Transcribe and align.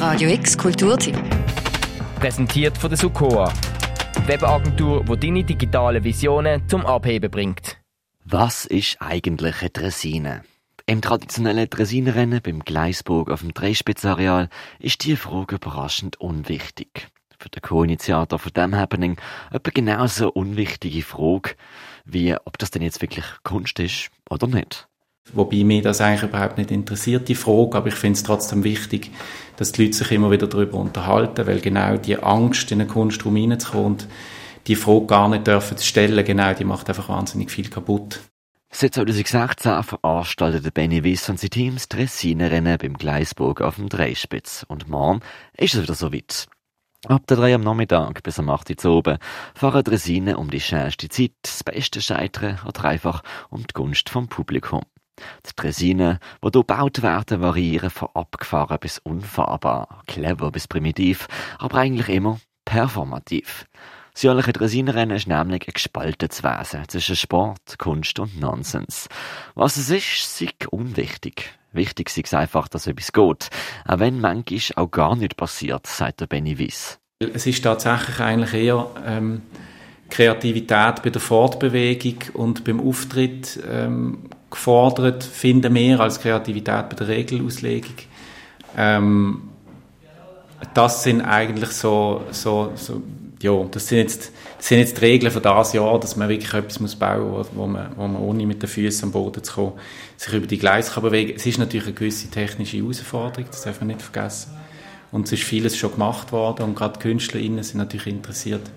Radio 0.00 0.30
X 0.30 0.56
Kulturtipp. 0.56 1.14
Präsentiert 2.18 2.78
von 2.78 2.88
der 2.88 2.96
Sukoa. 2.96 3.52
Webagentur, 4.24 5.04
die 5.04 5.20
deine 5.20 5.44
digitalen 5.44 6.02
Visionen 6.02 6.66
zum 6.70 6.86
Abheben 6.86 7.30
bringt. 7.30 7.76
Was 8.24 8.64
ist 8.64 8.96
eigentlich 9.02 9.60
eine 9.60 9.68
Dresine? 9.68 10.42
Im 10.86 11.02
traditionellen 11.02 11.68
Dresinerennen 11.68 12.40
beim 12.42 12.60
Gleisburg 12.60 13.30
auf 13.30 13.42
dem 13.42 13.52
Dreispitzareal 13.52 14.48
ist 14.78 15.04
die 15.04 15.16
Frage 15.16 15.56
überraschend 15.56 16.18
unwichtig. 16.18 17.08
Für 17.38 17.50
den 17.50 17.60
Co-Initiator 17.60 18.38
von 18.38 18.52
dem 18.54 18.74
Happening 18.74 19.18
etwa 19.50 19.70
genauso 19.70 20.32
unwichtige 20.32 21.02
Frage, 21.02 21.56
wie 22.06 22.34
ob 22.46 22.56
das 22.56 22.70
denn 22.70 22.80
jetzt 22.80 23.02
wirklich 23.02 23.26
Kunst 23.42 23.78
ist 23.78 24.08
oder 24.30 24.46
nicht. 24.46 24.88
Wobei 25.32 25.64
mich 25.64 25.82
das 25.82 26.00
eigentlich 26.00 26.28
überhaupt 26.30 26.58
nicht 26.58 26.70
interessiert, 26.70 27.28
die 27.28 27.34
Frage, 27.34 27.76
aber 27.76 27.88
ich 27.88 27.94
finde 27.94 28.16
es 28.16 28.22
trotzdem 28.22 28.64
wichtig, 28.64 29.10
dass 29.56 29.72
die 29.72 29.84
Leute 29.84 29.98
sich 29.98 30.10
immer 30.12 30.30
wieder 30.30 30.46
darüber 30.46 30.78
unterhalten, 30.78 31.46
weil 31.46 31.60
genau 31.60 31.96
die 31.96 32.22
Angst, 32.22 32.72
in 32.72 32.80
eine 32.80 32.90
Kunstraum 32.90 33.36
reinzukommen 33.36 33.86
und 33.86 34.08
die 34.66 34.76
Frage 34.76 35.06
gar 35.06 35.28
nicht 35.28 35.46
dürfen 35.46 35.78
stellen, 35.78 36.24
genau, 36.24 36.52
die 36.54 36.64
macht 36.64 36.88
einfach 36.88 37.08
wahnsinnig 37.08 37.50
viel 37.50 37.68
kaputt. 37.68 38.20
Seit 38.72 38.94
2016 38.94 39.82
veranstaltet 39.82 40.72
Benny 40.74 41.02
Wiss 41.02 41.28
und 41.28 41.40
sein 41.40 41.50
Teams 41.50 41.88
Dressinerennen 41.88 42.78
beim 42.78 42.94
Gleisburg 42.94 43.62
auf 43.62 43.74
dem 43.76 43.88
Dreispitz. 43.88 44.64
Und 44.68 44.88
morgen 44.88 45.20
ist 45.56 45.74
es 45.74 45.82
wieder 45.82 45.94
so 45.94 46.12
weit. 46.12 46.46
Ab 47.08 47.26
der 47.26 47.38
3 47.38 47.54
am 47.56 47.62
Nachmittag 47.62 48.22
bis 48.22 48.38
am 48.38 48.48
8 48.48 48.84
Uhr 48.84 48.92
oben 48.92 49.18
fahren 49.54 49.82
Dressinen 49.82 50.36
um 50.36 50.50
die 50.50 50.60
schönste 50.60 51.08
Zeit, 51.08 51.32
das 51.42 51.64
beste 51.64 52.00
Scheitern 52.00 52.60
oder 52.66 52.84
einfach 52.84 53.22
um 53.48 53.66
die 53.66 53.72
Gunst 53.72 54.08
vom 54.08 54.28
Publikum. 54.28 54.82
Die 55.46 55.56
Dressinen, 55.56 56.18
die 56.42 56.46
hier 56.46 56.50
gebaut 56.50 57.02
werden, 57.02 57.40
variieren 57.40 57.90
von 57.90 58.08
abgefahren 58.14 58.78
bis 58.80 58.98
unfahrbar, 58.98 60.02
clever 60.06 60.50
bis 60.50 60.68
primitiv, 60.68 61.28
aber 61.58 61.78
eigentlich 61.78 62.08
immer 62.08 62.38
performativ. 62.64 63.66
Das 64.12 64.22
jährliche 64.22 64.52
Dressinenrennen 64.52 65.16
ist 65.16 65.28
nämlich 65.28 65.66
ein 65.66 65.72
gespaltenes 65.72 66.42
Wesen 66.42 66.88
zwischen 66.88 67.16
Sport, 67.16 67.78
Kunst 67.78 68.18
und 68.18 68.38
Nonsens. 68.38 69.08
Was 69.54 69.76
es 69.76 69.90
ist, 69.90 70.42
ist 70.42 70.66
unwichtig. 70.68 71.58
Wichtig 71.72 72.16
ist 72.16 72.34
einfach, 72.34 72.68
dass 72.68 72.86
etwas 72.86 73.12
geht. 73.12 73.48
Auch 73.86 73.98
wenn 74.00 74.20
manchmal 74.20 74.60
auch 74.84 74.90
gar 74.90 75.16
nichts 75.16 75.36
passiert, 75.36 75.86
sagt 75.86 76.20
der 76.20 76.26
Benny 76.26 76.58
Wiss. 76.58 76.98
Es 77.20 77.46
ist 77.46 77.62
tatsächlich 77.62 78.18
eigentlich 78.18 78.54
eher 78.54 78.90
ähm, 79.06 79.42
Kreativität 80.08 81.02
bei 81.02 81.10
der 81.10 81.20
Fortbewegung 81.20 82.16
und 82.34 82.64
beim 82.64 82.80
Auftritt 82.80 83.60
ähm, 83.70 84.29
gefordert, 84.50 85.24
finden 85.24 85.74
wir 85.74 86.00
als 86.00 86.20
Kreativität 86.20 86.88
bei 86.88 86.96
der 86.96 87.08
Regelauslegung. 87.08 87.94
Ähm, 88.76 89.42
das 90.74 91.02
sind 91.02 91.22
eigentlich 91.22 91.70
so, 91.70 92.22
so, 92.30 92.72
so 92.74 93.02
ja, 93.42 93.64
das 93.70 93.88
sind 93.88 93.98
jetzt, 93.98 94.32
das 94.58 94.68
sind 94.68 94.78
jetzt 94.78 94.98
die 94.98 95.04
Regeln 95.04 95.32
für 95.32 95.40
das 95.40 95.72
Jahr, 95.72 95.98
dass 95.98 96.16
man 96.16 96.28
wirklich 96.28 96.52
etwas 96.52 96.80
muss 96.80 96.94
bauen 96.94 97.30
muss, 97.30 97.48
wo 97.54 97.66
man, 97.66 97.90
wo 97.96 98.06
man 98.06 98.20
ohne 98.20 98.46
mit 98.46 98.62
den 98.62 98.68
Füßen 98.68 99.04
am 99.04 99.12
Boden 99.12 99.42
zu 99.42 99.54
kommen, 99.54 99.72
sich 100.16 100.32
über 100.34 100.46
die 100.46 100.58
Gleise 100.58 100.92
kann 100.92 101.02
bewegen. 101.02 101.32
Es 101.34 101.46
ist 101.46 101.58
natürlich 101.58 101.86
eine 101.86 101.94
gewisse 101.94 102.28
technische 102.28 102.76
Herausforderung, 102.76 103.46
das 103.50 103.62
darf 103.62 103.80
man 103.80 103.88
nicht 103.88 104.02
vergessen. 104.02 104.52
Und 105.10 105.26
es 105.26 105.32
ist 105.32 105.42
vieles 105.42 105.76
schon 105.76 105.92
gemacht 105.92 106.32
worden 106.32 106.64
und 106.64 106.76
gerade 106.76 107.00
KünstlerInnen 107.00 107.64
sind 107.64 107.78
natürlich 107.78 108.06
interessiert, 108.06 108.70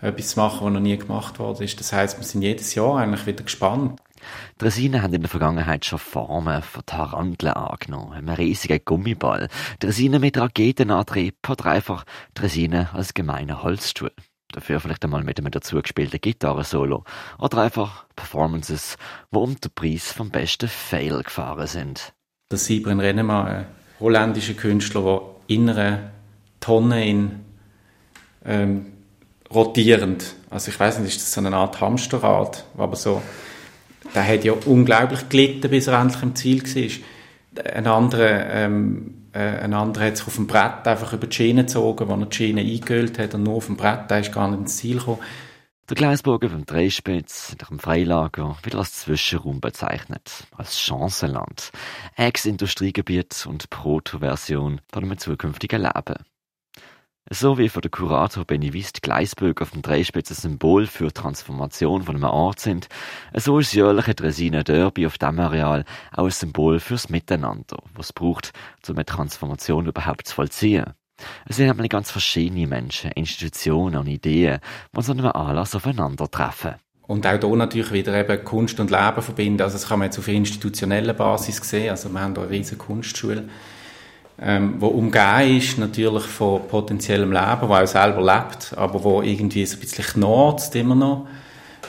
etwas 0.00 0.28
zu 0.28 0.40
machen, 0.40 0.66
was 0.66 0.72
noch 0.72 0.80
nie 0.80 0.96
gemacht 0.96 1.38
worden 1.38 1.64
ist. 1.64 1.80
Das 1.80 1.92
heißt, 1.92 2.18
wir 2.18 2.24
sind 2.24 2.42
jedes 2.42 2.74
Jahr 2.74 2.98
eigentlich 2.98 3.26
wieder 3.26 3.42
gespannt. 3.42 3.98
Dresinen 4.58 5.02
haben 5.02 5.14
in 5.14 5.22
der 5.22 5.30
Vergangenheit 5.30 5.84
schon 5.84 5.98
Formen 5.98 6.62
von 6.62 6.84
Taranteln 6.86 7.52
angenommen. 7.52 8.12
Ein 8.12 8.28
riesiger 8.28 8.78
Gummiball. 8.78 9.48
Dresinen 9.80 10.20
mit 10.20 10.38
Raketenantrieb 10.38 11.36
oder 11.48 11.66
einfach 11.66 12.04
Dresinen 12.34 12.88
als 12.92 13.14
gemeiner 13.14 13.62
Holzstuhl. 13.62 14.12
Dafür 14.52 14.80
vielleicht 14.80 15.04
einmal 15.04 15.24
mit 15.24 15.38
einem 15.38 15.50
dazugespielten 15.50 16.20
Gitarre-Solo. 16.20 17.04
Oder 17.38 17.58
einfach 17.58 18.06
Performances, 18.14 18.96
wo 19.30 19.40
um 19.40 19.60
den 19.60 19.70
Preis 19.74 20.12
vom 20.12 20.30
besten 20.30 20.68
Fail 20.68 21.22
gefahren 21.22 21.66
sind. 21.66 22.14
Der 22.50 22.58
Sibren 22.58 23.00
Rennemann, 23.00 23.46
ein 23.46 23.66
holländischer 24.00 24.54
Künstler, 24.54 25.02
der 25.02 25.20
in 25.48 25.68
einer 25.68 26.10
Tonne 26.60 27.08
in 27.08 27.44
ähm, 28.44 28.92
rotierend, 29.52 30.34
also 30.50 30.70
ich 30.70 30.78
weiß 30.78 30.98
nicht, 31.00 31.16
ist 31.16 31.22
das 31.22 31.32
so 31.32 31.40
eine 31.40 31.56
Art 31.56 31.80
Hamsterrad, 31.80 32.64
aber 32.76 32.96
so 32.96 33.22
der 34.16 34.26
hat 34.26 34.44
ja 34.44 34.54
unglaublich 34.64 35.28
gelitten, 35.28 35.70
bis 35.70 35.86
er 35.86 36.00
endlich 36.00 36.22
im 36.22 36.34
Ziel 36.34 36.62
war. 36.62 37.72
Ein 37.72 37.86
anderer, 37.86 38.50
ähm, 38.50 39.28
äh, 39.32 39.38
ein 39.38 39.74
anderer 39.74 40.06
hat 40.06 40.16
sich 40.16 40.26
auf 40.26 40.36
dem 40.36 40.46
Brett 40.46 40.86
einfach 40.86 41.12
über 41.12 41.26
die 41.26 41.36
Schiene 41.36 41.62
gezogen, 41.62 42.08
wo 42.08 42.14
er 42.14 42.26
die 42.26 42.36
Schiene 42.36 42.62
eingehüllt 42.62 43.18
hat 43.18 43.34
und 43.34 43.44
nur 43.44 43.54
auf 43.54 43.66
dem 43.66 43.76
Brett, 43.76 44.10
der 44.10 44.20
ist 44.20 44.32
gar 44.32 44.48
nicht 44.48 44.60
ins 44.60 44.76
Ziel 44.78 44.98
gekommen. 44.98 45.20
Der 45.88 45.94
Gleisburger 45.94 46.50
vom 46.50 46.66
Dreispitz, 46.66 47.54
nach 47.60 47.68
dem 47.68 47.78
Freilager, 47.78 48.56
wird 48.62 48.74
als 48.74 49.02
Zwischenraum 49.02 49.60
bezeichnet, 49.60 50.44
als 50.56 50.80
Chancenland, 50.80 51.70
Ex-Industriegebiet 52.16 53.46
und 53.48 53.70
Proto-Version 53.70 54.80
von 54.92 55.04
einem 55.04 55.16
zukünftigen 55.16 55.82
Leben. 55.82 56.16
So 57.28 57.58
wie 57.58 57.68
von 57.68 57.82
der 57.82 57.90
Kurator 57.90 58.44
Benny 58.44 58.72
Wist 58.72 59.02
Gleisböck 59.02 59.60
auf 59.60 59.72
dem 59.72 59.82
Dreispitz 59.82 60.30
ein 60.30 60.36
Symbol 60.36 60.86
für 60.86 61.12
Transformation 61.12 62.04
von 62.04 62.14
einem 62.14 62.22
Ort 62.24 62.60
sind, 62.60 62.86
so 63.34 63.58
ist 63.58 63.72
jährliche 63.74 64.14
Dresiner 64.14 64.62
Derby 64.62 65.06
auf 65.06 65.18
dem 65.18 65.40
Areal 65.40 65.84
auch 66.12 66.26
ein 66.26 66.30
Symbol 66.30 66.78
fürs 66.78 67.08
Miteinander, 67.08 67.78
was 67.94 68.06
es 68.06 68.12
braucht, 68.12 68.52
um 68.88 68.94
eine 68.94 69.04
Transformation 69.04 69.86
überhaupt 69.86 70.28
zu 70.28 70.36
vollziehen. 70.36 70.92
Es 71.46 71.56
sind 71.56 71.66
nämlich 71.66 71.90
ganz 71.90 72.12
verschiedene 72.12 72.68
Menschen, 72.68 73.10
Institutionen 73.10 73.96
und 73.96 74.06
Ideen, 74.06 74.60
die 74.96 75.02
so 75.02 75.10
einem 75.10 75.26
Anlass 75.26 75.74
aufeinandertreffen. 75.74 76.76
Und 77.08 77.26
auch 77.26 77.40
hier 77.40 77.56
natürlich 77.56 77.90
wieder 77.90 78.14
eben 78.14 78.44
Kunst 78.44 78.78
und 78.78 78.92
Leben 78.92 79.22
verbinden. 79.22 79.62
Also 79.62 79.74
das 79.74 79.88
kann 79.88 79.98
man 79.98 80.06
jetzt 80.06 80.18
auf 80.20 80.28
institutioneller 80.28 81.14
Basis 81.14 81.56
sehen. 81.56 81.90
Also 81.90 82.08
wir 82.08 82.20
haben 82.20 82.34
hier 82.34 82.44
eine 82.44 82.52
riesige 82.52 82.76
Kunstschule 82.76 83.48
ähm, 84.40 84.74
wo 84.78 84.88
umgeben 84.88 85.56
ist 85.56 85.78
natürlich 85.78 86.24
von 86.24 86.68
potenziellem 86.68 87.32
Leben, 87.32 87.62
wo 87.62 87.74
auch 87.74 87.86
selber 87.86 88.22
lebt, 88.22 88.76
aber 88.76 89.02
wo 89.02 89.22
irgendwie 89.22 89.64
so 89.64 89.76
ein 89.76 89.80
bisschen 89.80 90.04
knarzt 90.04 90.74
immer 90.76 90.94
noch. 90.94 91.26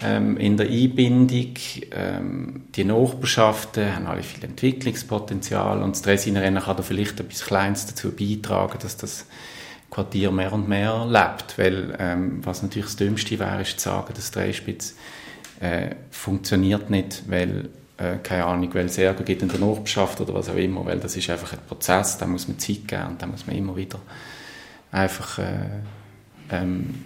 Ähm, 0.00 0.36
in 0.36 0.56
der 0.56 0.68
Einbindung, 0.68 1.54
ähm, 1.90 2.62
die 2.76 2.84
Nachbarschaften 2.84 3.96
haben 3.96 4.06
alle 4.06 4.22
viel 4.22 4.44
Entwicklungspotenzial 4.44 5.82
und 5.82 5.96
das 5.96 6.02
Dressinerennen 6.02 6.62
kann 6.62 6.76
da 6.76 6.82
vielleicht 6.84 7.18
etwas 7.18 7.44
Kleines 7.44 7.86
dazu 7.86 8.12
beitragen, 8.12 8.78
dass 8.80 8.96
das 8.96 9.26
Quartier 9.90 10.30
mehr 10.30 10.52
und 10.52 10.68
mehr 10.68 11.04
lebt, 11.06 11.58
weil 11.58 11.96
ähm, 11.98 12.40
was 12.44 12.62
natürlich 12.62 12.86
das 12.86 12.96
Dümmste 12.96 13.38
wäre, 13.40 13.62
ist 13.62 13.80
zu 13.80 13.88
sagen, 13.88 14.12
dass 14.14 14.30
Dreispitz 14.30 14.94
äh, 15.60 15.96
funktioniert 16.10 16.90
nicht, 16.90 17.24
weil 17.26 17.70
äh, 17.98 18.16
keine 18.22 18.46
Ahnung, 18.46 18.72
weil 18.74 18.86
es 18.86 18.96
Ärger 18.98 19.24
gibt 19.24 19.42
in 19.42 19.48
der 19.48 19.58
Nachbarschaft 19.60 20.20
oder 20.20 20.34
was 20.34 20.48
auch 20.48 20.54
immer, 20.54 20.86
weil 20.86 20.98
das 21.00 21.16
ist 21.16 21.28
einfach 21.30 21.52
ein 21.52 21.58
Prozess, 21.66 22.16
da 22.18 22.26
muss 22.26 22.48
man 22.48 22.58
Zeit 22.58 22.88
geben 22.88 23.08
und 23.08 23.22
da 23.22 23.26
muss 23.26 23.46
man 23.46 23.56
immer 23.56 23.76
wieder 23.76 23.98
einfach 24.90 25.38
äh, 25.38 25.80
ähm, 26.50 27.04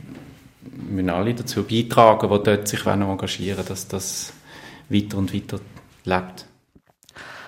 müssen 0.60 1.10
alle 1.10 1.34
dazu 1.34 1.64
beitragen, 1.64 2.30
die 2.30 2.42
dort 2.44 2.68
sich 2.68 2.86
engagieren 2.86 3.64
dass 3.66 3.88
das 3.88 4.32
weiter 4.88 5.18
und 5.18 5.34
weiter 5.34 5.60
lebt. 6.04 6.46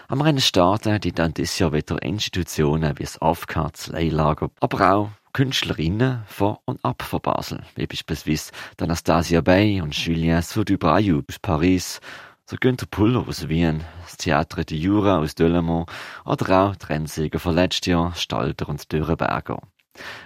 Am 0.08 0.20
Rennen 0.20 0.40
starten 0.40 1.00
die 1.00 1.12
dann 1.12 1.34
dieses 1.34 1.58
Jahr 1.58 1.72
wieder 1.72 2.02
Institutionen 2.02 2.98
wie 2.98 3.04
das 3.04 3.20
AFK, 3.20 3.70
das 3.72 3.86
Leihlager, 3.88 4.50
aber 4.60 4.94
auch 4.94 5.10
Künstlerinnen 5.32 6.22
von 6.26 6.56
und 6.64 6.84
ab 6.84 7.02
von 7.02 7.20
Basel, 7.20 7.62
wie 7.74 7.86
beispielsweise 7.86 8.52
Anastasia 8.80 9.40
Bay 9.40 9.80
und 9.80 9.94
Julien 9.94 10.42
Soudou-Bayou 10.42 11.22
aus 11.28 11.38
Paris 11.40 12.00
so 12.46 12.56
Günter 12.60 12.86
Puller 12.86 13.26
aus 13.26 13.48
Wien, 13.48 13.82
das 14.02 14.18
Theater 14.18 14.64
de 14.64 14.76
Jura 14.76 15.18
aus 15.18 15.34
Delemont 15.34 15.90
oder 16.26 16.60
auch 16.60 16.76
die 16.76 16.86
Rennsieger 16.86 17.38
von 17.38 17.54
letztes 17.54 17.86
Jahr, 17.86 18.14
Stalter 18.14 18.68
und 18.68 18.92
Dürrenberger. 18.92 19.62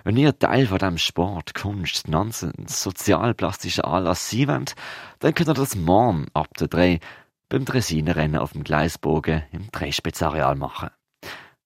Wenn 0.03 0.17
ihr 0.17 0.37
Teil 0.37 0.67
von 0.67 0.79
dem 0.79 0.99
Sport, 0.99 1.55
Kunst, 1.55 2.09
Nonsens, 2.09 2.83
sozialplastischer 2.83 3.87
Anlass 3.87 4.31
sein 4.31 4.49
wollt, 4.49 4.75
dann 5.21 5.35
könnt 5.35 5.49
ihr 5.49 5.55
das 5.55 5.77
morgen 5.77 6.27
ab 6.35 6.49
der 6.59 6.69
3 6.69 7.01
beim 7.49 7.65
Dressinerennen 7.65 8.41
auf 8.41 8.53
dem 8.53 8.65
Gleisbogen 8.65 9.45
im 9.53 9.71
Dreispitzareal 9.71 10.57
machen. 10.57 10.91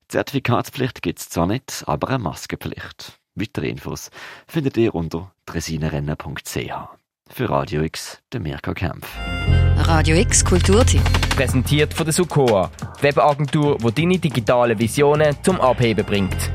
Zertifikatspflicht 0.08 1.00
gibt's 1.00 1.30
zwar 1.30 1.46
nicht, 1.46 1.84
aber 1.86 2.08
eine 2.08 2.18
Maskenpflicht. 2.18 3.18
Weitere 3.34 3.70
Infos 3.70 4.10
findet 4.46 4.76
ihr 4.76 4.94
unter 4.94 5.32
dressinerennen.ch. 5.46 7.01
Für 7.28 7.48
Radio 7.48 7.82
X, 7.82 8.20
der 8.32 8.40
Mirko 8.40 8.74
Kempf. 8.74 9.08
Radio 9.76 10.16
X 10.16 10.44
Kulturtipp. 10.44 11.02
Präsentiert 11.34 11.94
von 11.94 12.04
der 12.04 12.12
Sukoa, 12.12 12.70
Webagentur, 13.00 13.78
die 13.78 13.92
deine 13.92 14.18
digitalen 14.18 14.78
Visionen 14.78 15.36
zum 15.42 15.60
Abheben 15.60 16.04
bringt. 16.04 16.52